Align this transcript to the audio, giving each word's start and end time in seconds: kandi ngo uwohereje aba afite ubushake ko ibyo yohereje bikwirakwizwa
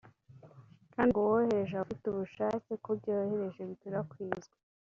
kandi 0.93 1.09
ngo 1.11 1.19
uwohereje 1.21 1.73
aba 1.75 1.83
afite 1.85 2.05
ubushake 2.07 2.71
ko 2.83 2.87
ibyo 2.95 3.09
yohereje 3.17 3.61
bikwirakwizwa 3.69 4.55